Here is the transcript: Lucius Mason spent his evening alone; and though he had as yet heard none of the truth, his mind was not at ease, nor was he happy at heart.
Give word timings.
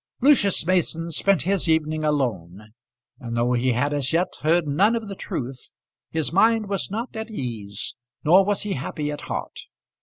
Lucius 0.19 0.65
Mason 0.65 1.11
spent 1.11 1.43
his 1.43 1.69
evening 1.69 2.03
alone; 2.03 2.71
and 3.19 3.37
though 3.37 3.53
he 3.53 3.73
had 3.73 3.93
as 3.93 4.11
yet 4.11 4.29
heard 4.41 4.67
none 4.67 4.95
of 4.95 5.07
the 5.07 5.13
truth, 5.13 5.69
his 6.09 6.33
mind 6.33 6.67
was 6.67 6.89
not 6.89 7.15
at 7.15 7.29
ease, 7.29 7.93
nor 8.23 8.43
was 8.43 8.63
he 8.63 8.73
happy 8.73 9.11
at 9.11 9.21
heart. 9.21 9.59